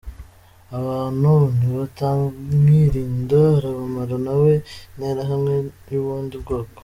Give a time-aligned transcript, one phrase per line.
[0.77, 4.53] Abantu nibatamwirinda arabamara nawe
[4.95, 5.53] interahamwe
[5.93, 6.77] yubundi bwoko.